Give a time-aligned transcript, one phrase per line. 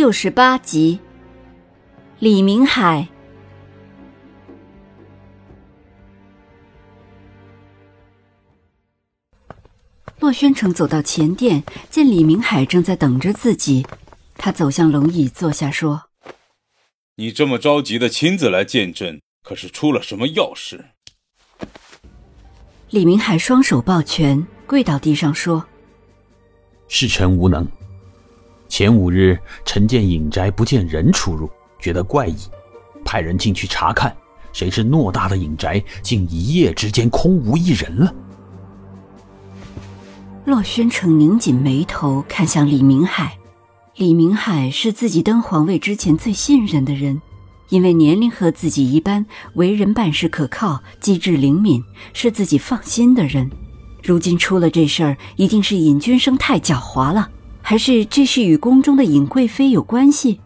[0.00, 0.98] 六十八集，
[2.20, 3.06] 李明海。
[10.20, 13.86] 洛宣城走到前殿，见李明海正在等着自己，
[14.38, 16.04] 他走向龙椅坐下，说
[17.16, 20.82] ：“你这么着急的亲自来见朕，可是出了什么要事？”
[22.88, 25.66] 李明海双手抱拳，跪到地上说
[26.88, 27.68] ：“是臣无能。”
[28.70, 32.36] 前五日，臣见隐宅不见人出入，觉得怪异，
[33.04, 34.16] 派人进去查看，
[34.52, 38.14] 谁知偌大的隐宅竟一夜之间空无一人了。
[40.44, 43.36] 洛宣城拧紧眉头，看向李明海。
[43.96, 47.20] 李明海是自己登皇位之前最信任的人，
[47.70, 53.50] 因为年龄和自己一般，为人办事可靠，机智灵敏，是自己放心的人。
[54.04, 57.28] 如今出了这事儿，一定是尹君生太狡猾了。
[57.70, 60.40] 还是这是与宫中的尹贵妃有关系？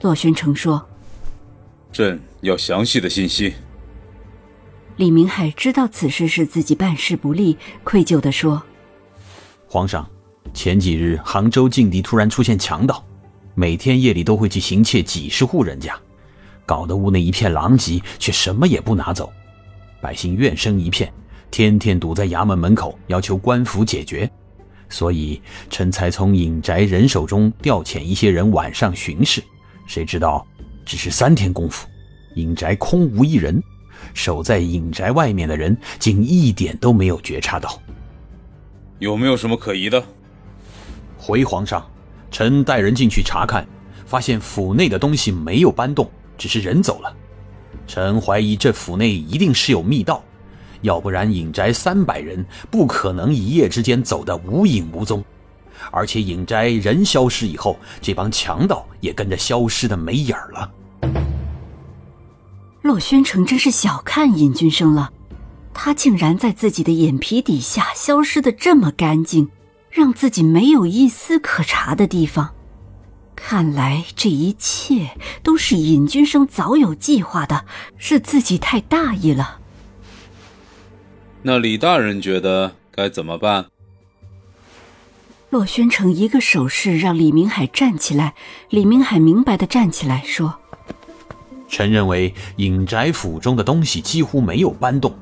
[0.00, 0.84] 洛宣城说
[1.92, 3.54] ：“朕要详细的信息。”
[4.98, 8.60] 李明海知道此事是自己办事不力，愧疚地说
[9.70, 10.04] ：“皇上，
[10.52, 13.04] 前几日杭州境地突然出现强盗，
[13.54, 15.94] 每天夜里都会去行窃几十户人家，
[16.66, 19.32] 搞得屋内一片狼藉，却什么也不拿走，
[20.00, 21.12] 百姓怨声一片，
[21.52, 24.28] 天天堵在衙门门口，要求官府解决。”
[24.92, 25.40] 所以，
[25.70, 29.42] 臣才从隐宅人手中调遣一些人晚上巡视，
[29.86, 30.46] 谁知道
[30.84, 31.88] 只是三天功夫，
[32.34, 33.60] 隐宅空无一人，
[34.12, 37.80] 守在隐宅外面的人竟一点都没有觉察到。
[38.98, 40.04] 有没有什么可疑的？
[41.16, 41.82] 回皇上，
[42.30, 43.66] 臣带人进去查看，
[44.04, 47.16] 发现府内的东西没有搬动，只是人走了。
[47.86, 50.22] 臣怀疑这府内一定是有密道。
[50.82, 55.24] 要不然，隐宅三百人不可能一夜之间走得无影无踪，
[55.90, 60.70] 而且隐宅人消失以后，这帮强盗也跟着消失的没影儿了。
[62.82, 65.12] 洛宣城真是小看尹君生了，
[65.72, 69.48] 他竟然在自己的眼皮底下消失的这么干净，
[69.88, 72.50] 让自己没有一丝可查的地方。
[73.36, 77.64] 看来这一切都是尹君生早有计划的，
[77.96, 79.60] 是自己太大意了。
[81.44, 83.66] 那李大人觉得该怎么办？
[85.50, 88.34] 洛宣城一个手势让李明海站起来，
[88.70, 90.54] 李明海明白的站起来说
[91.68, 95.12] ：“臣认为尹宅府中的东西几乎没有搬动，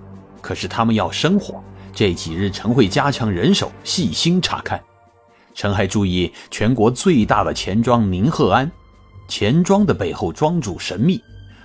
[0.43, 1.65] 可是他们要生火，
[1.95, 4.79] 这几日臣会加强人手，细心查看。
[5.55, 8.71] 臣还注意全国最大的钱庄宁鹤庵，
[9.27, 11.21] 钱庄的背后庄主神秘，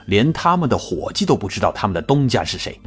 [0.07, 2.79] 连他们的伙计都不知道他们的东家是谁。”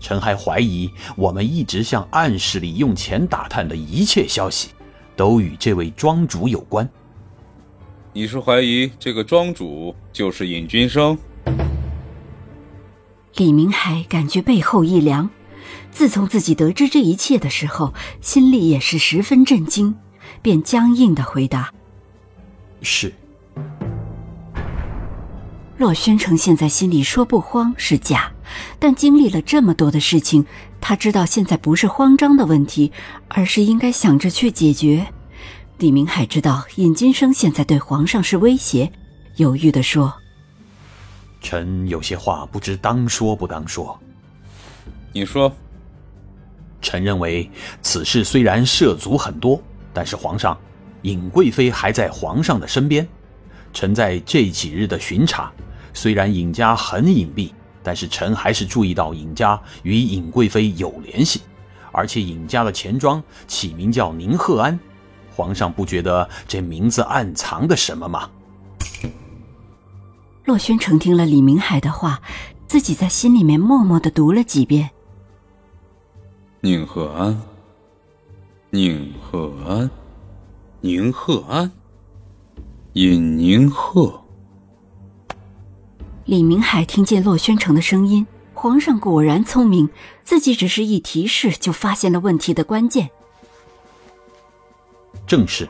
[0.00, 4.70] 臣还怀疑，我们一直向暗室里用钱打探的一切消息，
[5.16, 6.88] 都与这位庄主有关。
[8.12, 11.18] 你是怀疑这个庄主就是尹君生？
[13.36, 15.28] 李明海感觉背后一凉。
[15.90, 19.94] 自从自己得知这一切的时候，心里也是十分震惊，
[20.42, 21.72] 便僵硬的回答
[22.82, 23.12] ：“是。”
[25.78, 28.32] 洛宣城现在心里说不慌是假，
[28.78, 30.44] 但经历了这么多的事情，
[30.80, 32.92] 他知道现在不是慌张的问题，
[33.28, 35.06] 而是应该想着去解决。
[35.78, 38.92] 李明海知道尹金生现在对皇上是威胁，
[39.36, 40.14] 犹豫地说
[41.42, 43.98] ：“臣有些话不知当说不当说。”
[45.12, 45.52] 你说。
[46.80, 47.50] 臣认为
[47.80, 49.58] 此事虽然涉足很多，
[49.94, 50.54] 但是皇上，
[51.00, 53.08] 尹贵妃还在皇上的身边。
[53.72, 55.50] 臣在这几日的巡查，
[55.94, 57.50] 虽然尹家很隐蔽，
[57.84, 61.42] 但是臣还是注意到尹家与尹贵妃有联系，
[61.92, 64.80] 而且尹家的钱庄起名叫宁鹤庵，
[65.36, 68.30] 皇上不觉得这名字暗藏的什么吗？
[70.44, 72.20] 洛轩成听了李明海的话，
[72.66, 74.90] 自己在心里面默默的读了几遍。
[76.60, 77.40] 宁鹤庵，
[78.70, 79.90] 宁鹤庵，
[80.80, 81.70] 宁鹤庵。
[82.94, 84.23] 尹宁鹤，
[86.26, 88.26] 李明海听见洛宣城的声音。
[88.54, 89.90] 皇上果然聪明，
[90.24, 93.10] 自己只是一提示就发现了问题的关键。
[95.26, 95.68] 正是，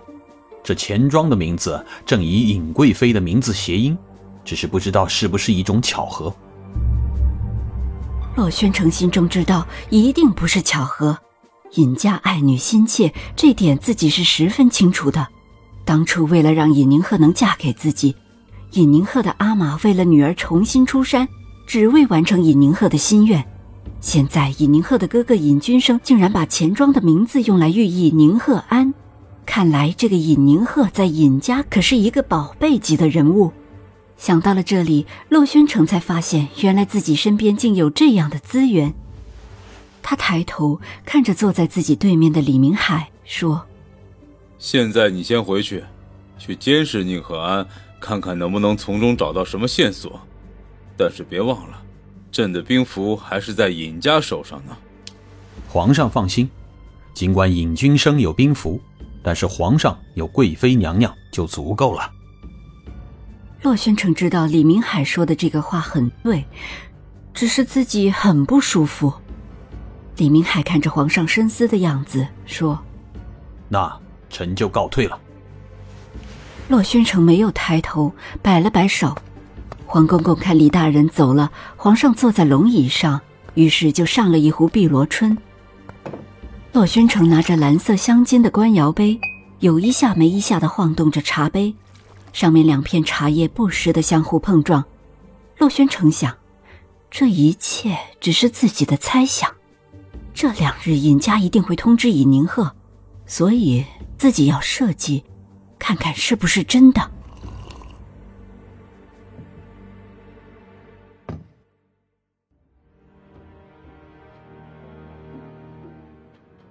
[0.62, 3.98] 这钱庄的名字正以尹贵妃的名字谐音，
[4.44, 6.32] 只是不知道是不是一种巧合。
[8.36, 11.18] 洛宣城心中知道，一定不是巧合。
[11.72, 15.26] 尹家爱女心切，这点自己是十分清楚的。
[15.84, 18.14] 当初为了让尹宁鹤能嫁给自己，
[18.74, 21.28] 尹宁鹤的阿玛为了女儿重新出山，
[21.64, 23.44] 只为完成尹宁鹤的心愿。
[24.00, 28.92] 现在尹宁鹤的哥哥尹君生竟然把钱庄的名字用来寓意宁鹤安，
[29.46, 33.52] 看来这个尹宁鹤在尹家可是一个宝贝级的人物。
[34.16, 38.92] 想到了这里，洛宣城才发现，原来自己身边竟有这样的资源。
[40.02, 43.66] 他抬头看着坐在自己对面的李明海，说
[44.58, 45.84] ：“现在你先回去，
[46.38, 47.66] 去监视宁鹤安，
[48.04, 50.20] 看看能不能从中找到什么线索。
[50.94, 51.82] 但是别忘了，
[52.30, 54.76] 朕的兵符还是在尹家手上呢。”
[55.66, 56.50] 皇上放心，
[57.14, 58.78] 尽管尹君生有兵符，
[59.22, 62.12] 但是皇上有贵妃娘娘就足够了。
[63.62, 66.44] 洛宣城知道李明海说的这个话很对，
[67.32, 69.10] 只是自己很不舒服。
[70.18, 72.78] 李明海看着皇上深思的样子，说
[73.66, 73.98] ：“那
[74.28, 75.18] 臣就告退了。”
[76.68, 78.12] 洛宣城没有抬头，
[78.42, 79.14] 摆了摆手。
[79.86, 83.20] 黄公公看李大人走了，皇上坐在龙椅上，
[83.54, 85.36] 于是就上了一壶碧螺春。
[86.72, 89.20] 洛宣城拿着蓝色镶金的官窑杯，
[89.60, 91.74] 有一下没一下的晃动着茶杯。
[92.32, 94.84] 上面两片茶叶不时的相互碰撞，
[95.58, 96.34] 洛宣城想，
[97.08, 99.48] 这一切只是自己的猜想。
[100.32, 102.72] 这两日尹家一定会通知尹宁鹤，
[103.24, 103.84] 所以
[104.18, 105.22] 自己要设计，
[105.78, 107.10] 看看是不是真的。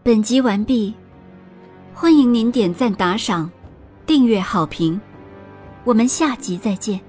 [0.02, 0.94] 本集完毕，
[1.94, 3.50] 欢迎您点赞、打赏、
[4.06, 5.00] 订阅、好评。
[5.86, 7.00] 我们下集再见。